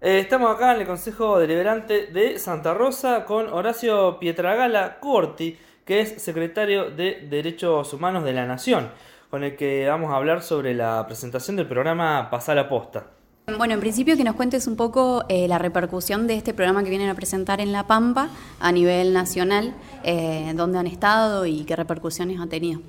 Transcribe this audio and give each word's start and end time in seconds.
Eh, 0.00 0.20
estamos 0.20 0.54
acá 0.54 0.76
en 0.76 0.82
el 0.82 0.86
Consejo 0.86 1.40
Deliberante 1.40 2.06
de 2.06 2.38
Santa 2.38 2.72
Rosa 2.72 3.24
con 3.24 3.48
Horacio 3.48 4.20
Pietragala 4.20 5.00
Corti, 5.00 5.58
que 5.84 6.00
es 6.00 6.22
secretario 6.22 6.90
de 6.90 7.26
Derechos 7.28 7.92
Humanos 7.92 8.22
de 8.22 8.32
la 8.32 8.46
Nación, 8.46 8.90
con 9.28 9.42
el 9.42 9.56
que 9.56 9.88
vamos 9.88 10.12
a 10.12 10.16
hablar 10.16 10.42
sobre 10.42 10.72
la 10.72 11.04
presentación 11.04 11.56
del 11.56 11.66
programa 11.66 12.30
Pasar 12.30 12.54
la 12.54 12.68
Posta. 12.68 13.06
Bueno, 13.56 13.74
en 13.74 13.80
principio 13.80 14.16
que 14.16 14.22
nos 14.22 14.36
cuentes 14.36 14.68
un 14.68 14.76
poco 14.76 15.24
eh, 15.28 15.48
la 15.48 15.58
repercusión 15.58 16.28
de 16.28 16.36
este 16.36 16.54
programa 16.54 16.84
que 16.84 16.90
vienen 16.90 17.08
a 17.08 17.14
presentar 17.14 17.60
en 17.60 17.72
La 17.72 17.88
Pampa 17.88 18.28
a 18.60 18.70
nivel 18.70 19.12
nacional, 19.12 19.74
eh, 20.04 20.52
dónde 20.54 20.78
han 20.78 20.86
estado 20.86 21.44
y 21.44 21.64
qué 21.64 21.74
repercusiones 21.74 22.38
ha 22.38 22.46
tenido. 22.46 22.82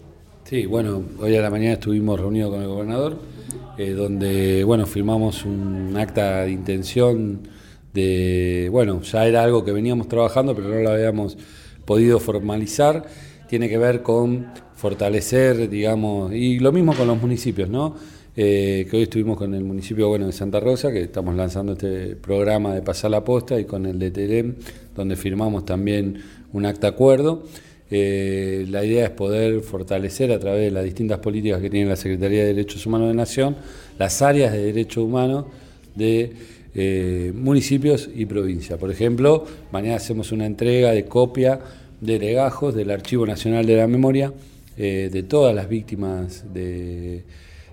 Sí, 0.44 0.66
bueno, 0.66 1.04
hoy 1.20 1.36
a 1.36 1.42
la 1.42 1.50
mañana 1.50 1.74
estuvimos 1.74 2.20
reunidos 2.20 2.52
con 2.52 2.62
el 2.62 2.68
gobernador 2.68 3.18
eh, 3.80 3.92
donde 3.92 4.66
bueno, 4.66 4.86
firmamos 4.86 5.46
un 5.46 5.96
acta 5.98 6.44
de 6.44 6.52
intención 6.52 7.48
de, 7.94 8.68
bueno, 8.70 9.02
ya 9.02 9.26
era 9.26 9.42
algo 9.42 9.64
que 9.64 9.72
veníamos 9.72 10.10
trabajando, 10.10 10.54
pero 10.54 10.68
no 10.68 10.82
lo 10.82 10.90
habíamos 10.90 11.38
podido 11.86 12.20
formalizar. 12.20 13.06
Tiene 13.48 13.70
que 13.70 13.78
ver 13.78 14.04
con 14.04 14.48
fortalecer, 14.76 15.70
digamos, 15.70 16.34
y 16.34 16.60
lo 16.60 16.74
mismo 16.74 16.94
con 16.94 17.08
los 17.08 17.22
municipios, 17.22 17.70
¿no? 17.70 17.96
Eh, 18.36 18.86
que 18.92 18.98
hoy 18.98 19.04
estuvimos 19.04 19.38
con 19.38 19.54
el 19.54 19.64
municipio 19.64 20.10
bueno 20.10 20.26
de 20.26 20.34
Santa 20.34 20.60
Rosa, 20.60 20.92
que 20.92 21.04
estamos 21.04 21.36
lanzando 21.36 21.72
este 21.72 22.18
programa 22.18 22.76
de 22.76 22.82
Pasar 22.82 23.12
la 23.12 23.24
Posta, 23.24 23.58
y 23.60 23.64
con 23.64 23.86
el 23.86 23.98
de 23.98 24.12
Terem, 24.12 24.56
donde 24.94 25.16
firmamos 25.16 25.64
también 25.64 26.22
un 26.52 26.66
acta 26.66 26.90
acuerdo. 26.90 27.44
Eh, 27.92 28.68
la 28.70 28.86
idea 28.86 29.06
es 29.06 29.10
poder 29.12 29.62
fortalecer 29.62 30.32
a 30.32 30.40
través 30.40 30.62
de 30.66 30.72
las 30.72 30.84
distintas 30.84 31.20
políticas 31.20 31.60
que 31.60 31.72
tiene 31.72 31.90
la 31.90 31.96
Secretaría 31.96 32.42
de 32.42 32.54
Derechos 32.54 32.86
Humanos 32.86 33.08
de 33.08 33.16
Nación 33.16 33.56
las 33.98 34.22
áreas 34.22 34.52
de 34.54 34.64
derechos 34.64 35.04
humanos 35.04 35.46
de 35.96 36.32
eh, 36.76 37.34
municipios 37.36 38.10
y 38.16 38.26
provincias. 38.26 38.78
Por 38.80 38.92
ejemplo, 38.92 39.46
mañana 39.72 39.96
hacemos 39.96 40.32
una 40.32 40.46
entrega 40.46 40.92
de 40.92 41.06
copia 41.06 41.60
de 42.00 42.20
legajos 42.20 42.76
del 42.76 42.92
Archivo 42.92 43.26
Nacional 43.26 43.66
de 43.66 43.76
la 43.76 43.88
Memoria 43.88 44.32
eh, 44.78 45.10
de 45.12 45.24
todas 45.24 45.54
las 45.54 45.68
víctimas 45.68 46.46
de, 46.54 47.24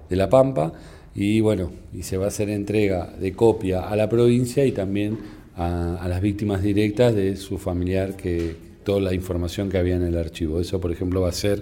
La 0.09 0.31
Pampa 0.31 0.73
y 1.15 1.41
bueno, 1.41 1.71
y 1.95 2.03
se 2.03 2.17
va 2.17 2.25
a 2.25 2.29
hacer 2.29 2.49
entrega 2.49 3.15
de 3.21 3.33
copia 3.33 3.89
a 3.89 3.97
la 3.97 4.09
provincia 4.09 4.65
y 4.65 4.73
también 4.73 5.19
a, 5.57 5.97
a 5.97 6.09
las 6.09 6.21
víctimas 6.21 6.62
directas 6.62 7.15
de 7.15 7.37
su 7.37 7.59
familiar 7.59 8.17
que, 8.17 8.66
toda 8.87 9.01
la 9.01 9.12
información 9.12 9.69
que 9.69 9.79
había 9.79 9.97
en 9.97 10.05
el 10.05 10.17
archivo. 10.17 10.61
Eso, 10.61 10.81
por 10.81 10.92
ejemplo, 10.92 11.20
va 11.20 11.29
a 11.29 11.33
ser 11.33 11.61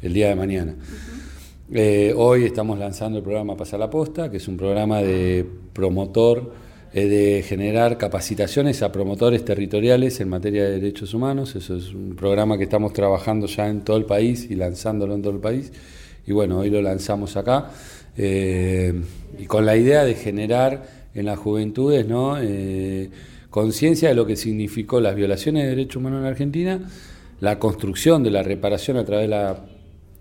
el 0.00 0.14
día 0.14 0.28
de 0.28 0.36
mañana. 0.36 0.76
Eh, 1.72 2.14
hoy 2.16 2.44
estamos 2.44 2.78
lanzando 2.78 3.18
el 3.18 3.24
programa 3.24 3.56
Pasar 3.56 3.80
la 3.80 3.90
Posta, 3.90 4.30
que 4.30 4.36
es 4.36 4.46
un 4.46 4.56
programa 4.56 5.02
de 5.02 5.44
promotor, 5.72 6.52
eh, 6.94 7.06
de 7.06 7.42
generar 7.42 7.98
capacitaciones 7.98 8.82
a 8.82 8.92
promotores 8.92 9.44
territoriales 9.44 10.20
en 10.20 10.28
materia 10.28 10.62
de 10.62 10.78
derechos 10.78 11.12
humanos. 11.12 11.56
Eso 11.56 11.76
es 11.76 11.92
un 11.92 12.14
programa 12.14 12.56
que 12.56 12.64
estamos 12.64 12.92
trabajando 12.92 13.48
ya 13.48 13.68
en 13.68 13.80
todo 13.80 13.96
el 13.96 14.04
país 14.04 14.48
y 14.48 14.54
lanzándolo 14.54 15.16
en 15.16 15.22
todo 15.22 15.32
el 15.32 15.40
país. 15.40 15.72
Y 16.24 16.30
bueno, 16.30 16.60
hoy 16.60 16.70
lo 16.70 16.80
lanzamos 16.80 17.36
acá. 17.36 17.72
Eh, 18.16 18.94
y 19.40 19.46
con 19.46 19.66
la 19.66 19.76
idea 19.76 20.04
de 20.04 20.14
generar 20.14 20.84
en 21.16 21.26
las 21.26 21.38
juventudes, 21.38 22.06
¿no? 22.06 22.36
Conciencia 23.50 24.08
de 24.08 24.14
lo 24.14 24.26
que 24.26 24.36
significó 24.36 25.00
las 25.00 25.14
violaciones 25.14 25.64
de 25.64 25.70
derechos 25.70 25.96
humanos 25.96 26.20
en 26.20 26.26
Argentina, 26.26 26.90
la 27.40 27.58
construcción 27.58 28.22
de 28.22 28.30
la 28.30 28.42
reparación 28.42 28.96
a 28.96 29.04
través 29.04 29.28
de 29.28 29.36
las 29.36 29.58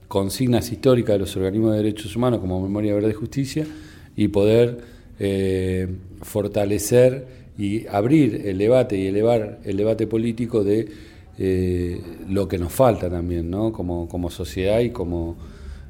consignas 0.07 0.71
históricas 0.71 1.13
de 1.13 1.19
los 1.19 1.35
organismos 1.35 1.71
de 1.71 1.77
derechos 1.77 2.15
humanos 2.15 2.39
como 2.39 2.61
Memoria 2.61 2.95
Verde 2.95 3.11
y 3.11 3.13
Justicia 3.13 3.67
y 4.15 4.27
poder 4.29 4.79
eh, 5.19 5.87
fortalecer 6.21 7.27
y 7.57 7.85
abrir 7.87 8.43
el 8.45 8.57
debate 8.57 8.97
y 8.97 9.07
elevar 9.07 9.59
el 9.63 9.77
debate 9.77 10.07
político 10.07 10.63
de 10.63 10.89
eh, 11.37 12.01
lo 12.27 12.47
que 12.47 12.57
nos 12.57 12.73
falta 12.73 13.09
también, 13.09 13.49
¿no? 13.49 13.71
como, 13.71 14.07
como 14.09 14.29
sociedad 14.29 14.79
y 14.79 14.89
como 14.89 15.37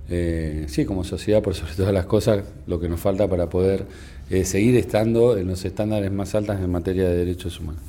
eh, 0.10 0.66
sí, 0.68 0.86
como 0.86 1.04
sociedad, 1.04 1.42
por 1.44 1.54
sobre 1.54 1.74
todas 1.78 1.94
las 1.94 2.06
cosas, 2.06 2.44
lo 2.66 2.80
que 2.80 2.90
nos 2.90 3.00
falta 3.00 3.28
para 3.28 3.50
poder 3.50 3.86
eh, 4.30 4.44
seguir 4.44 4.76
estando 4.76 5.38
en 5.38 5.48
los 5.48 5.64
estándares 5.66 6.12
más 6.12 6.34
altos 6.36 6.58
en 6.60 6.70
materia 6.70 7.08
de 7.08 7.18
derechos 7.18 7.60
humanos. 7.60 7.82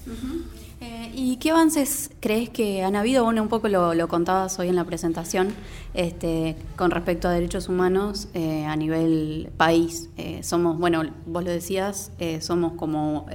Eh, 0.83 1.11
¿Y 1.15 1.37
qué 1.37 1.51
avances 1.51 2.11
crees 2.21 2.51
que 2.51 2.83
han 2.83 2.95
habido? 2.95 3.25
Bueno, 3.25 3.43
un 3.43 3.49
poco 3.49 3.69
lo, 3.69 4.09
contabas 4.09 4.59
hoy 4.59 4.69
en 4.69 4.77
la 4.77 4.85
presentación 4.85 5.49
este, 5.95 6.57
con 6.77 6.91
respecto 6.91 7.29
a 7.29 7.33
derechos 7.33 7.69
humanos 7.69 8.29
a 8.35 8.77
nivel 8.77 9.51
país. 9.57 10.09
somos, 10.43 10.79
bueno, 10.79 11.03
vos 11.27 11.45
lo 11.45 11.51
decías, 11.51 12.13
somos 12.41 12.73
como 12.75 13.27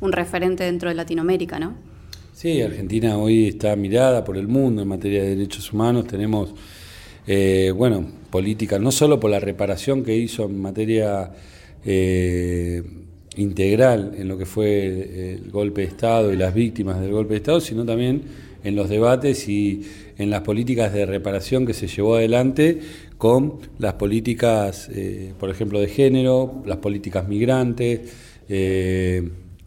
un 0.00 0.12
referente 0.12 0.64
dentro 0.64 0.88
de 0.88 0.96
Latinoamérica, 0.96 1.60
¿no? 1.60 1.74
Sí, 2.32 2.62
Argentina 2.62 3.16
hoy 3.18 3.48
está 3.48 3.74
mirada 3.76 4.24
por 4.24 4.36
el 4.36 4.48
mundo 4.48 4.82
en 4.82 4.88
materia 4.88 5.22
de 5.22 5.36
derechos 5.36 5.72
humanos. 5.72 6.06
Tenemos 6.06 6.54
bueno, 7.76 8.06
política, 8.30 8.78
no 8.78 8.92
solo 8.92 9.18
por 9.18 9.30
la 9.30 9.40
reparación 9.40 10.04
que 10.04 10.16
hizo 10.16 10.44
en 10.44 10.60
materia 10.60 11.30
eh, 11.84 12.82
integral 13.36 14.14
en 14.18 14.28
lo 14.28 14.36
que 14.36 14.46
fue 14.46 15.34
el 15.34 15.50
golpe 15.50 15.82
de 15.82 15.86
Estado 15.88 16.32
y 16.32 16.36
las 16.36 16.54
víctimas 16.54 17.00
del 17.00 17.12
golpe 17.12 17.34
de 17.34 17.38
Estado, 17.38 17.60
sino 17.60 17.84
también 17.84 18.22
en 18.64 18.74
los 18.74 18.88
debates 18.88 19.48
y 19.48 19.82
en 20.18 20.30
las 20.30 20.40
políticas 20.40 20.92
de 20.92 21.06
reparación 21.06 21.64
que 21.64 21.74
se 21.74 21.86
llevó 21.86 22.16
adelante 22.16 22.80
con 23.16 23.60
las 23.78 23.94
políticas, 23.94 24.90
eh, 24.92 25.32
por 25.38 25.50
ejemplo, 25.50 25.80
de 25.80 25.88
género, 25.88 26.62
las 26.66 26.78
políticas 26.78 27.28
migrantes. 27.28 28.00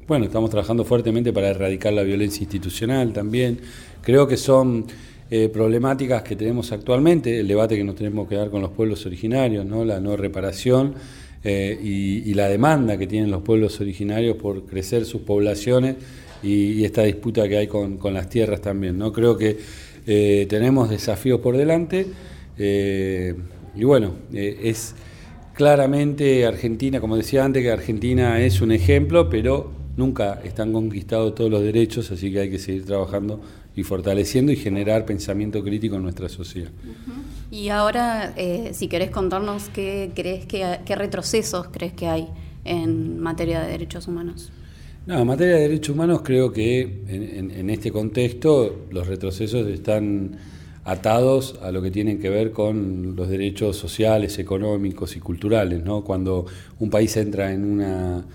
bueno, 0.07 0.25
estamos 0.25 0.49
trabajando 0.49 0.83
fuertemente 0.83 1.31
para 1.31 1.49
erradicar 1.49 1.93
la 1.93 2.03
violencia 2.03 2.43
institucional 2.43 3.13
también. 3.13 3.59
Creo 4.01 4.27
que 4.27 4.35
son 4.35 4.85
eh, 5.33 5.47
problemáticas 5.47 6.23
que 6.23 6.35
tenemos 6.35 6.73
actualmente, 6.73 7.39
el 7.39 7.47
debate 7.47 7.77
que 7.77 7.85
nos 7.85 7.95
tenemos 7.95 8.27
que 8.27 8.35
dar 8.35 8.49
con 8.49 8.61
los 8.61 8.71
pueblos 8.71 9.05
originarios, 9.05 9.65
¿no? 9.65 9.85
la 9.85 10.01
no 10.01 10.17
reparación 10.17 10.93
eh, 11.41 11.79
y, 11.81 12.33
la 12.33 12.49
demanda 12.49 12.97
que 12.97 13.07
tienen 13.07 13.31
los 13.31 13.41
pueblos 13.41 13.79
originarios 13.79 14.35
por 14.35 14.65
crecer 14.65 15.05
sus 15.05 15.21
poblaciones 15.21 15.95
y, 16.43 16.83
esta 16.83 17.03
disputa 17.03 17.47
que 17.47 17.55
hay 17.55 17.67
con, 17.67 17.97
las 18.13 18.27
tierras 18.27 18.59
también. 18.59 18.97
¿no? 18.97 19.13
Creo 19.13 19.37
que 19.37 19.57
eh, 20.05 20.47
tenemos 20.49 20.89
desafíos 20.89 21.39
por 21.39 21.55
delante 21.55 22.07
y 22.57 23.83
bueno, 23.85 24.15
es 24.33 24.95
claramente 25.53 26.45
Argentina, 26.45 26.99
como 26.99 27.15
decía 27.15 27.45
antes, 27.45 27.63
que 27.63 27.71
Argentina 27.71 28.41
es 28.41 28.59
un 28.59 28.73
ejemplo, 28.73 29.29
pero 29.29 29.71
nunca 29.95 30.41
están 30.43 30.73
conquistados 30.73 31.35
todos 31.35 31.49
los 31.49 31.63
derechos, 31.63 32.11
así 32.11 32.33
que 32.33 32.41
hay 32.41 32.49
que 32.49 32.59
seguir 32.59 32.85
trabajando 32.85 33.41
y 33.75 33.83
fortaleciendo 33.83 34.51
y 34.51 34.55
generar 34.55 35.05
pensamiento 35.05 35.63
crítico 35.63 35.95
en 35.95 36.03
nuestra 36.03 36.29
sociedad. 36.29 36.71
Y 37.49 37.69
ahora, 37.69 38.33
eh, 38.35 38.71
si 38.73 38.87
querés 38.87 39.11
contarnos 39.11 39.69
qué 39.69 40.11
crees 40.15 40.45
que 40.45 40.79
qué 40.85 40.95
retrocesos 40.95 41.67
crees 41.71 41.93
que 41.93 42.07
hay 42.07 42.27
en 42.65 43.19
materia 43.19 43.61
de 43.61 43.71
derechos 43.71 44.07
humanos. 44.07 44.51
No, 45.05 45.19
en 45.19 45.27
materia 45.27 45.55
de 45.55 45.61
derechos 45.61 45.95
humanos 45.95 46.21
creo 46.23 46.51
que 46.51 46.81
en, 47.07 47.69
este 47.69 47.91
contexto 47.91 48.85
los 48.91 49.07
retrocesos 49.07 49.67
están 49.67 50.37
atados 50.83 51.59
a 51.61 51.71
lo 51.71 51.81
que 51.81 51.89
tienen 51.89 52.19
que 52.19 52.29
ver 52.29 52.51
con 52.51 53.15
los 53.15 53.27
derechos 53.27 53.77
sociales, 53.77 54.37
económicos 54.37 55.15
y 55.15 55.19
culturales. 55.19 55.83
¿no? 55.83 56.03
Cuando 56.03 56.45
un 56.79 56.89
país 56.91 57.17
entra 57.17 57.51
en 57.51 57.65
una 57.65 58.25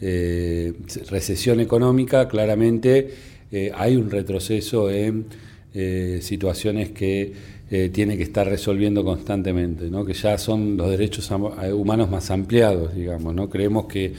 eh, 0.00 0.74
recesión 1.10 1.58
económica, 1.58 2.28
claramente 2.28 3.14
eh, 3.52 3.70
hay 3.74 3.96
un 3.96 4.10
retroceso 4.10 4.90
en 4.90 5.26
eh, 5.74 6.20
situaciones 6.22 6.88
que 6.88 7.32
eh, 7.70 7.90
tiene 7.92 8.16
que 8.16 8.22
estar 8.22 8.48
resolviendo 8.48 9.04
constantemente, 9.04 9.90
que 10.06 10.14
ya 10.14 10.38
son 10.38 10.78
los 10.78 10.90
derechos 10.90 11.30
humanos 11.30 12.10
más 12.10 12.30
ampliados, 12.30 12.94
digamos. 12.94 13.34
¿no? 13.34 13.50
Creemos 13.50 13.86
que, 13.86 14.14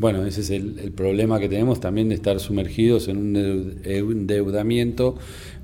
bueno, 0.00 0.26
ese 0.26 0.40
es 0.40 0.50
el, 0.50 0.92
problema 0.96 1.38
que 1.38 1.48
tenemos 1.48 1.78
también 1.78 2.08
de 2.08 2.16
estar 2.16 2.40
sumergidos 2.40 3.06
en 3.06 3.18
un 3.18 3.76
endeudamiento 3.84 5.16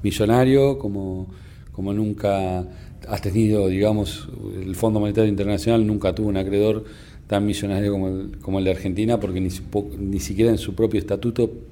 millonario 0.03 0.79
como, 0.79 1.29
como 1.73 1.93
nunca 1.93 2.61
ha 3.09 3.19
tenido, 3.21 3.67
digamos, 3.69 4.29
el 4.65 4.77
Fondo 4.77 5.01
Monetario 5.01 5.29
Internacional 5.29 5.85
nunca 5.85 6.15
tuvo 6.15 6.29
un 6.29 6.37
acreedor 6.37 6.85
tan 7.27 7.47
millonario 7.47 7.93
como 7.93 8.09
el, 8.09 8.39
como 8.39 8.59
el 8.59 8.65
de 8.65 8.71
Argentina, 8.73 9.19
porque 9.19 9.41
ni, 9.41 9.51
ni 9.99 10.21
siquiera 10.21 10.51
en 10.51 10.59
su 10.59 10.75
propio 10.75 10.99
estatuto 10.99 11.70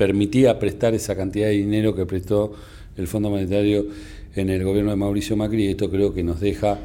permitía 0.00 0.58
prestar 0.58 0.94
esa 0.94 1.14
cantidad 1.14 1.48
de 1.48 1.58
dinero 1.58 1.94
que 1.94 2.06
prestó 2.06 2.54
el 2.96 3.06
Fondo 3.06 3.28
Monetario 3.28 3.84
en 4.34 4.48
el 4.48 4.64
gobierno 4.64 4.92
de 4.92 4.96
Mauricio 4.96 5.36
Macri 5.36 5.66
y 5.66 5.68
esto 5.72 5.90
creo 5.90 6.14
que 6.14 6.24
nos 6.24 6.40
deja 6.40 6.78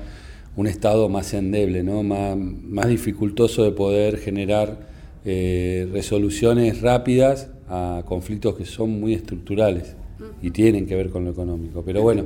un 0.57 0.67
Estado 0.67 1.07
más 1.07 1.33
endeble, 1.33 1.81
¿no? 1.81 2.03
más, 2.03 2.89
dificultoso 2.89 3.63
de 3.63 3.71
poder 3.71 4.17
generar 4.17 4.79
eh, 5.23 5.87
resoluciones 5.93 6.81
rápidas 6.81 7.47
a 7.69 8.03
conflictos 8.05 8.57
que 8.57 8.65
son 8.65 8.99
muy 8.99 9.13
estructurales 9.13 9.95
y 10.41 10.51
tienen 10.51 10.85
que 10.85 10.95
ver 10.95 11.09
con 11.09 11.25
lo 11.25 11.31
económico. 11.31 11.83
Pero 11.85 12.01
bueno, 12.01 12.23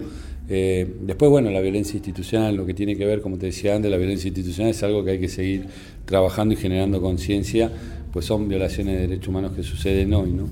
eh, 0.48 0.96
después, 1.02 1.30
bueno, 1.30 1.50
la 1.50 1.62
violencia 1.62 1.96
institucional, 1.96 2.56
lo 2.56 2.66
que 2.66 2.74
tiene 2.74 2.96
que 2.96 3.06
ver, 3.06 3.22
como 3.22 3.38
te 3.38 3.48
decía 3.48 3.76
antes, 3.76 3.90
la 3.90 3.98
violencia 3.98 4.28
institucional 4.28 4.72
es 4.72 4.84
algo 4.84 5.04
que 5.04 5.12
hay 5.12 5.20
que 5.20 5.30
seguir 5.30 5.68
trabajando 6.06 6.54
y 6.54 6.58
generando 6.58 7.02
conciencia, 7.02 7.72
pues 8.12 8.26
son 8.26 8.48
violaciones 8.48 8.96
de 8.96 9.08
derechos 9.08 9.28
humanos 9.28 9.54
que 9.56 9.64
suceden 9.64 10.14
hoy, 10.14 10.32
¿no? 10.32 10.50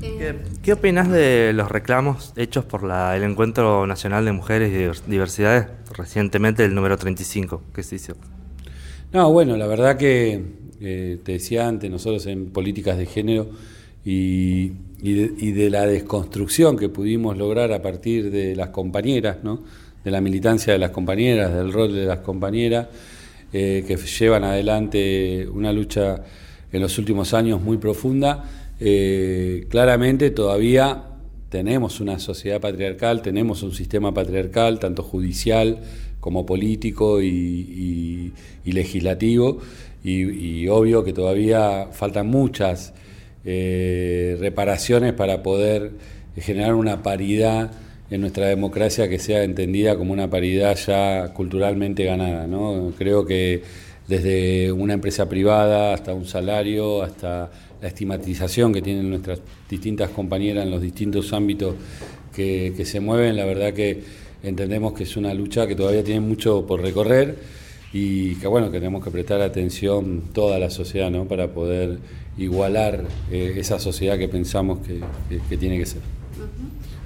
¿Qué, 0.00 0.36
¿Qué, 0.62 0.72
opinas 0.74 1.10
de 1.10 1.52
los 1.54 1.70
reclamos 1.70 2.34
hechos 2.36 2.66
por 2.66 2.82
el 2.84 3.22
Encuentro 3.22 3.86
Nacional 3.86 4.26
de 4.26 4.32
Mujeres 4.32 4.70
y 4.70 5.10
Diversidades 5.10 5.68
recientemente, 5.96 6.62
el 6.62 6.74
número 6.74 6.98
35 6.98 7.62
que 7.74 7.82
se 7.82 7.96
hizo? 7.96 8.14
No, 9.14 9.32
bueno, 9.32 9.56
la 9.56 9.66
verdad 9.66 9.96
que 9.96 10.42
eh, 10.80 11.18
te 11.22 11.32
decía 11.32 11.66
antes, 11.66 11.90
nosotros 11.90 12.26
en 12.26 12.50
políticas 12.50 12.98
de 12.98 13.06
género 13.06 13.48
y, 14.04 14.72
de, 15.00 15.70
la 15.70 15.86
desconstrucción 15.86 16.76
que 16.76 16.88
pudimos 16.88 17.36
lograr 17.36 17.72
a 17.72 17.82
partir 17.82 18.30
de 18.30 18.56
las 18.56 18.68
compañeras, 18.68 19.38
¿no? 19.42 19.60
de 20.04 20.10
la 20.10 20.20
militancia 20.20 20.72
de 20.72 20.78
las 20.78 20.90
compañeras, 20.90 21.54
del 21.54 21.72
rol 21.72 21.94
de 21.94 22.04
las 22.04 22.18
compañeras, 22.18 22.88
eh, 23.52 23.84
que 23.86 23.96
llevan 23.96 24.44
adelante 24.44 25.48
una 25.52 25.72
lucha 25.72 26.22
en 26.72 26.82
los 26.82 26.98
últimos 26.98 27.32
años 27.34 27.62
muy 27.62 27.78
profunda, 27.78 28.44
eh, 28.80 29.66
claramente 29.70 30.30
todavía 30.30 31.04
tenemos 31.48 32.00
una 32.00 32.18
sociedad 32.18 32.60
patriarcal, 32.60 33.22
tenemos 33.22 33.62
un 33.62 33.72
sistema 33.72 34.12
patriarcal, 34.12 34.80
tanto 34.80 35.04
judicial 35.04 35.78
como 36.18 36.44
político 36.44 37.22
y, 37.22 38.32
legislativo, 38.64 39.60
y, 40.02 40.66
obvio 40.66 41.04
que 41.04 41.12
todavía 41.12 41.90
faltan 41.92 42.26
muchas 42.26 42.92
eh, 43.44 44.36
reparaciones 44.40 45.12
para 45.12 45.42
poder 45.42 45.92
generar 46.36 46.74
una 46.74 47.02
paridad 47.02 47.70
en 48.10 48.20
nuestra 48.20 48.46
democracia 48.46 49.08
que 49.08 49.18
sea 49.18 49.44
entendida 49.44 49.96
como 49.96 50.12
una 50.12 50.28
paridad 50.30 50.76
ya 50.76 51.32
culturalmente 51.32 52.04
ganada. 52.04 52.46
¿no? 52.46 52.92
Creo 52.96 53.24
que 53.24 53.62
desde 54.06 54.70
una 54.72 54.94
empresa 54.94 55.28
privada 55.28 55.94
hasta 55.94 56.12
un 56.12 56.26
salario, 56.26 57.02
hasta 57.02 57.50
la 57.80 57.88
estigmatización 57.88 58.72
que 58.72 58.82
tienen 58.82 59.10
nuestras 59.10 59.40
distintas 59.68 60.10
compañeras 60.10 60.64
en 60.64 60.70
los 60.70 60.82
distintos 60.82 61.32
ámbitos 61.32 61.74
que, 62.34 62.74
se 62.84 63.00
mueven, 63.00 63.36
la 63.36 63.44
verdad 63.44 63.72
que 63.72 64.02
entendemos 64.42 64.92
que 64.92 65.04
es 65.04 65.16
una 65.16 65.32
lucha 65.32 65.66
que 65.66 65.74
todavía 65.74 66.04
tiene 66.04 66.20
mucho 66.20 66.66
por 66.66 66.82
recorrer 66.82 67.36
y 67.92 68.34
que 68.36 68.46
bueno, 68.46 68.70
que 68.70 68.78
tenemos 68.78 69.02
que 69.04 69.10
prestar 69.10 69.40
atención 69.40 70.24
toda 70.32 70.58
la 70.58 70.68
sociedad 70.68 71.10
¿no? 71.10 71.26
para 71.26 71.52
poder 71.52 71.98
igualar 72.36 73.04
eh, 73.30 73.54
esa 73.56 73.78
sociedad 73.78 74.18
que 74.18 74.28
pensamos 74.28 74.80
que, 74.80 75.00
tiene 75.56 75.78
que 75.78 75.86
ser. 75.86 76.02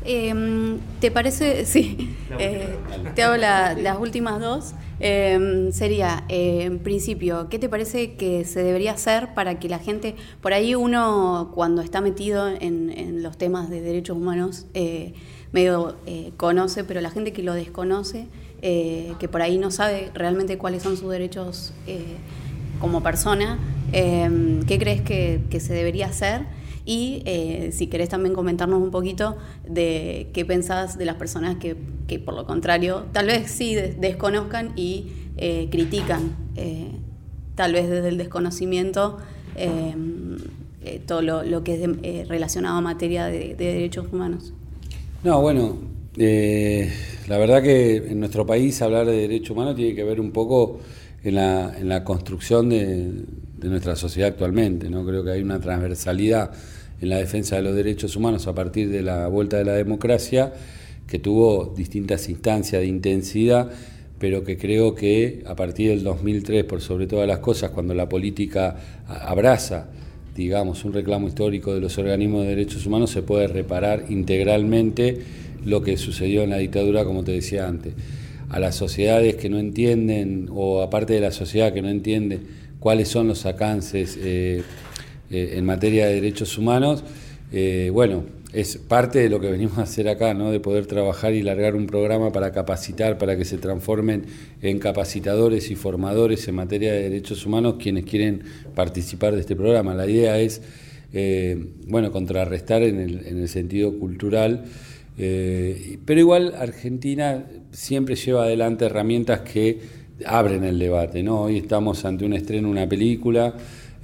Em, 0.04 0.78
¿Te 1.00 1.10
parece? 1.10 1.64
Sí, 1.66 2.16
eh, 2.38 2.76
te 3.14 3.22
hago 3.22 3.36
las 3.36 3.98
últimas 3.98 4.40
dos. 4.40 4.74
Em, 5.00 5.70
sería, 5.70 6.24
eh, 6.28 6.62
en 6.62 6.80
principio, 6.80 7.48
¿qué 7.48 7.58
te 7.60 7.68
parece 7.68 8.14
que 8.16 8.44
se 8.44 8.64
debería 8.64 8.92
hacer 8.92 9.32
para 9.32 9.60
que 9.60 9.68
la 9.68 9.78
gente, 9.78 10.16
por 10.40 10.52
ahí 10.52 10.74
uno 10.74 11.52
cuando 11.54 11.82
está 11.82 12.00
metido 12.00 12.48
en, 12.48 13.22
los 13.22 13.38
temas 13.38 13.70
de 13.70 13.80
derechos 13.80 14.16
humanos, 14.16 14.66
eh, 14.74 15.14
medio 15.52 15.96
eh, 16.06 16.32
conoce, 16.36 16.82
pero 16.82 17.00
la 17.00 17.10
gente 17.10 17.32
que 17.32 17.42
lo 17.42 17.54
desconoce, 17.54 18.26
que 18.60 19.28
por 19.30 19.40
ahí 19.40 19.56
no 19.56 19.70
sabe 19.70 20.10
realmente 20.14 20.58
cuáles 20.58 20.82
son 20.82 20.96
sus 20.96 21.10
derechos 21.10 21.72
como 22.80 23.04
persona, 23.04 23.56
em, 23.92 24.62
¿qué 24.64 24.78
crees 24.78 25.02
que, 25.02 25.60
se 25.60 25.72
debería 25.72 26.06
hacer? 26.06 26.42
Y 26.84 27.22
eh, 27.26 27.70
si 27.72 27.88
querés 27.88 28.08
también 28.08 28.34
comentarnos 28.34 28.80
un 28.80 28.90
poquito 28.90 29.36
de 29.68 30.30
qué 30.32 30.44
pensás 30.44 30.96
de 30.96 31.04
las 31.04 31.16
personas 31.16 31.56
que, 31.56 31.76
por 32.18 32.34
lo 32.34 32.46
contrario, 32.46 33.04
tal 33.12 33.26
vez 33.26 33.50
sí 33.50 33.74
desconozcan 33.74 34.72
y 34.74 35.08
eh, 35.36 35.68
critican, 35.70 36.34
eh, 36.56 36.92
tal 37.54 37.74
vez 37.74 37.90
desde 37.90 38.08
el 38.08 38.16
desconocimiento, 38.16 39.18
todo 41.06 41.20
lo, 41.20 41.64
que 41.64 41.84
es 42.02 42.28
relacionado 42.28 42.78
a 42.78 42.80
materia 42.80 43.26
de, 43.26 43.54
derechos 43.54 44.06
humanos. 44.10 44.54
No, 45.24 45.42
bueno, 45.42 45.76
la 46.16 47.38
verdad 47.38 47.62
que 47.62 47.96
en 47.96 48.20
nuestro 48.20 48.46
país 48.46 48.80
hablar 48.80 49.04
de 49.04 49.12
derechos 49.12 49.50
humanos 49.50 49.76
tiene 49.76 49.94
que 49.94 50.04
ver 50.04 50.20
un 50.20 50.30
poco 50.30 50.78
en 51.22 51.34
la 51.34 52.04
construcción 52.04 52.70
de, 52.70 53.24
de, 53.58 53.68
nuestra 53.68 53.96
sociedad 53.96 54.30
actualmente. 54.30 54.90
¿no? 54.90 55.04
Creo 55.04 55.24
que 55.24 55.30
hay 55.30 55.42
una 55.42 55.60
transversalidad 55.60 56.50
en 57.00 57.08
la 57.08 57.18
defensa 57.18 57.56
de 57.56 57.62
los 57.62 57.74
derechos 57.74 58.16
humanos 58.16 58.46
a 58.46 58.54
partir 58.54 58.88
de 58.90 59.02
la 59.02 59.28
vuelta 59.28 59.56
de 59.56 59.64
la 59.64 59.74
democracia, 59.74 60.52
que 61.06 61.18
tuvo 61.18 61.74
distintas 61.76 62.28
instancias 62.28 62.82
de 62.82 62.88
intensidad, 62.88 63.70
pero 64.18 64.42
que 64.42 64.58
creo 64.58 64.94
que 64.94 65.44
a 65.46 65.54
partir 65.54 65.90
del 65.90 66.02
2003, 66.02 66.64
por 66.64 66.80
sobre 66.80 67.06
todas 67.06 67.28
las 67.28 67.38
cosas, 67.38 67.70
cuando 67.70 67.94
la 67.94 68.08
política 68.08 68.76
abraza, 69.06 69.88
digamos, 70.34 70.84
un 70.84 70.92
reclamo 70.92 71.28
histórico 71.28 71.72
de 71.74 71.80
los 71.80 71.98
organismos 71.98 72.42
de 72.42 72.48
derechos 72.48 72.84
humanos, 72.84 73.10
se 73.10 73.22
puede 73.22 73.46
reparar 73.46 74.06
integralmente 74.08 75.18
lo 75.64 75.82
que 75.82 75.96
sucedió 75.96 76.42
en 76.42 76.50
la 76.50 76.58
dictadura, 76.58 77.04
como 77.04 77.24
te 77.24 77.32
decía 77.32 77.68
antes. 77.68 77.94
A 78.48 78.58
las 78.58 78.74
sociedades 78.74 79.36
que 79.36 79.48
no 79.48 79.58
entienden, 79.58 80.48
o 80.50 80.82
aparte 80.82 81.12
de 81.12 81.20
la 81.20 81.32
sociedad 81.32 81.72
que 81.72 81.82
no 81.82 81.88
entiende 81.88 82.40
cuáles 82.80 83.08
son 83.08 83.28
los 83.28 83.44
alcances 83.46 84.18
eh, 84.20 84.62
eh, 85.30 85.54
en 85.56 85.64
materia 85.64 86.06
de 86.06 86.14
derechos 86.14 86.56
humanos, 86.58 87.04
eh, 87.52 87.90
bueno, 87.92 88.24
es 88.52 88.78
parte 88.78 89.18
de 89.18 89.28
lo 89.28 89.40
que 89.40 89.50
venimos 89.50 89.78
a 89.78 89.82
hacer 89.82 90.08
acá, 90.08 90.32
¿no? 90.32 90.50
de 90.50 90.60
poder 90.60 90.86
trabajar 90.86 91.34
y 91.34 91.42
largar 91.42 91.76
un 91.76 91.86
programa 91.86 92.32
para 92.32 92.50
capacitar, 92.52 93.18
para 93.18 93.36
que 93.36 93.44
se 93.44 93.58
transformen 93.58 94.24
en 94.62 94.78
capacitadores 94.78 95.70
y 95.70 95.74
formadores 95.74 96.48
en 96.48 96.54
materia 96.54 96.92
de 96.92 97.02
derechos 97.02 97.44
humanos 97.44 97.74
quienes 97.78 98.04
quieren 98.04 98.44
participar 98.74 99.34
de 99.34 99.40
este 99.40 99.54
programa. 99.54 99.94
La 99.94 100.06
idea 100.06 100.38
es, 100.38 100.62
bueno, 101.86 102.10
contrarrestar 102.10 102.82
en 102.82 102.98
el 102.98 103.48
sentido 103.48 103.98
cultural, 103.98 104.64
pero 105.16 106.20
igual 106.20 106.54
Argentina 106.58 107.44
siempre 107.70 108.14
lleva 108.16 108.44
adelante 108.44 108.86
herramientas 108.86 109.40
que 109.40 109.78
abren 110.26 110.64
el 110.64 110.78
debate. 110.78 111.22
¿no? 111.22 111.42
Hoy 111.42 111.58
estamos 111.58 112.04
ante 112.04 112.24
un 112.24 112.32
estreno, 112.32 112.68
una 112.68 112.88
película. 112.88 113.54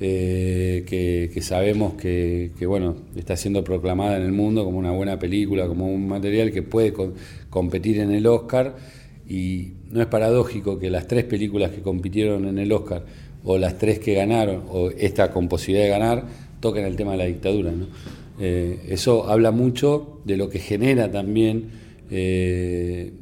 Eh, 0.01 0.85
que, 0.87 1.41
sabemos 1.41 1.95
que, 1.95 2.51
bueno, 2.67 2.97
está 3.17 3.37
siendo 3.37 3.63
proclamada 3.63 4.17
en 4.17 4.25
el 4.25 4.33
mundo 4.33 4.65
como 4.65 4.79
una 4.79 4.91
buena 4.91 5.19
película, 5.19 5.67
como 5.69 5.87
un 5.87 6.09
material 6.09 6.51
que 6.51 6.63
puede 6.63 6.93
competir 7.51 8.01
en 8.01 8.11
el 8.11 8.27
Oscar. 8.27 8.77
Y 9.29 9.73
no 9.91 10.01
es 10.01 10.07
paradójico 10.07 10.79
que 10.79 10.91
las 10.91 11.07
tres 11.07 11.25
películas 11.25 11.71
que 11.71 11.81
compitieron 11.81 12.47
en 12.47 12.59
el 12.59 12.73
Oscar, 12.73 13.05
o 13.45 13.59
las 13.59 13.79
tres 13.79 13.99
que 13.99 14.15
ganaron, 14.15 14.65
o 14.69 14.91
esta 14.91 15.31
con 15.31 15.49
posibilidad 15.49 15.85
de 15.85 15.91
ganar, 15.91 16.25
toquen 16.61 16.85
el 16.85 16.97
tema 16.97 17.13
de 17.13 17.19
la 17.19 17.25
dictadura. 17.25 17.73
Eh, 18.41 18.81
eso 18.89 19.31
habla 19.31 19.53
mucho 19.53 20.21
de 20.25 20.37
lo 20.37 20.49
que 20.49 20.59
genera 20.59 21.11
también 21.11 21.71
eh, 22.11 23.13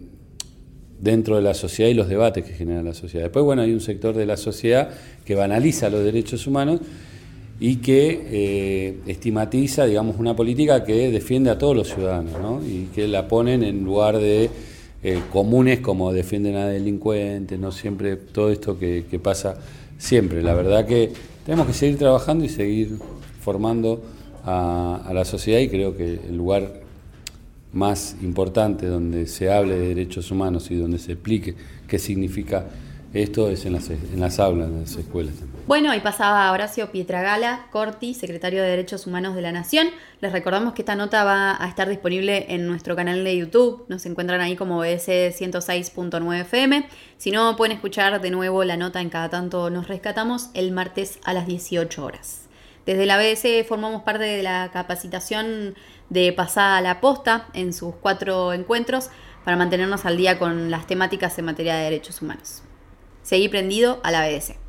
dentro 1.03 1.35
de 1.35 1.43
la 1.43 1.53
sociedad 1.53 1.91
y 1.91 1.95
los 1.95 2.09
debates 2.09 2.45
que 2.45 2.55
genera 2.55 2.81
la 2.83 2.95
sociedad. 2.95 3.25
Después, 3.25 3.45
bueno, 3.45 3.63
hay 3.63 3.73
un 3.73 3.81
sector 3.81 4.15
de 4.15 4.25
la 4.25 4.37
sociedad 4.37 4.89
que 5.25 5.35
banaliza 5.35 5.91
los 5.91 6.05
derechos 6.05 6.47
humanos 6.47 6.81
y 7.59 7.77
que 7.77 8.21
eh, 8.31 8.99
estigmatiza, 9.09 9.85
digamos, 9.85 10.17
una 10.19 10.37
política 10.37 10.85
que 10.85 11.11
defiende 11.11 11.51
a 11.51 11.59
todos 11.59 11.77
los 11.77 11.89
ciudadanos, 11.93 12.41
¿no? 12.41 12.63
Y 12.65 12.89
que 12.95 13.09
la 13.09 13.27
ponen 13.27 13.65
en 13.65 13.83
lugar 13.85 14.19
de 14.19 14.49
eh, 15.03 15.21
comunes 15.33 15.81
como 15.81 16.13
defienden 16.13 16.55
a 16.55 16.69
delincuentes, 16.69 17.59
no 17.59 17.73
siempre 17.73 18.15
todo 18.15 18.51
esto 18.51 18.79
que, 18.79 19.05
pasa 19.21 19.57
siempre. 19.99 20.41
La 20.41 20.55
verdad 20.55 20.87
que 20.87 21.11
tenemos 21.45 21.67
que 21.67 21.73
seguir 21.73 21.99
trabajando 21.99 22.45
y 22.45 22.49
seguir 22.49 22.97
formando 23.41 24.01
a, 24.45 25.03
a 25.05 25.13
la 25.13 25.25
sociedad 25.25 25.59
y 25.59 25.69
creo 25.69 25.97
que 25.97 26.21
el 26.29 26.37
lugar 26.37 26.82
más 27.73 28.17
importante 28.23 28.87
donde 28.87 29.27
se 29.27 29.51
hable 29.51 29.79
de 29.79 29.89
derechos 29.89 30.31
humanos 30.31 30.71
y 30.71 30.77
donde 30.77 30.99
se 30.99 31.13
explique 31.13 31.55
qué 31.89 31.99
significa 31.99 32.67
esto 33.15 33.51
es 33.51 33.67
en 33.67 33.75
las, 33.75 33.91
en 33.91 34.21
las 34.21 34.41
aulas, 34.41 34.69
en 34.69 34.81
las 34.81 34.97
escuelas. 34.97 35.35
Bueno, 35.67 35.91
ahí 35.91 36.01
pasaba 36.01 36.51
Horacio 36.51 36.91
Pietragala, 36.91 37.67
Corti, 37.71 38.15
secretario 38.15 38.63
de 38.63 38.69
Derechos 38.69 39.07
Humanos 39.07 39.35
de 39.35 39.43
la 39.43 39.53
Nación. 39.53 39.89
Les 40.21 40.33
recordamos 40.33 40.73
que 40.73 40.81
esta 40.81 40.97
nota 40.97 41.23
va 41.23 41.63
a 41.63 41.69
estar 41.69 41.91
disponible 41.91 42.47
en 42.49 42.67
nuestro 42.67 42.97
canal 42.97 43.23
de 43.23 43.37
YouTube. 43.37 43.85
Nos 43.89 44.07
encuentran 44.07 44.41
ahí 44.41 44.57
como 44.57 44.79
BS 44.79 45.31
106.9 45.39 46.41
FM. 46.41 46.89
Si 47.19 47.31
no, 47.31 47.55
pueden 47.57 47.73
escuchar 47.77 48.21
de 48.23 48.31
nuevo 48.31 48.65
la 48.65 48.79
nota 48.79 49.03
en 49.03 49.11
cada 49.11 49.29
tanto 49.29 49.69
nos 49.69 49.89
rescatamos 49.89 50.49
el 50.55 50.73
martes 50.73 51.19
a 51.25 51.35
las 51.35 51.47
18 51.47 52.03
horas. 52.03 52.49
Desde 52.87 53.07
la 53.07 53.17
BS 53.17 53.65
formamos 53.69 54.03
parte 54.03 54.25
de 54.25 54.43
la 54.43 54.71
capacitación 54.73 55.77
de 56.09 56.33
pasada 56.33 56.79
a 56.79 56.81
la 56.81 57.01
posta 57.01 57.47
en 57.55 57.73
sus 57.73 57.95
cuatro 57.95 58.53
encuentros 58.53 59.11
para 59.45 59.57
mantenernos 59.57 60.05
al 60.05 60.17
día 60.17 60.39
con 60.39 60.71
las 60.71 60.87
temáticas 60.87 61.39
en 61.39 61.45
materia 61.45 61.77
de 61.77 61.85
derechos 61.85 62.23
humanos. 62.23 62.63
Seguí 63.23 63.49
prendido 63.49 64.01
a 64.03 64.11
la 64.11 64.27
BS. 64.27 64.62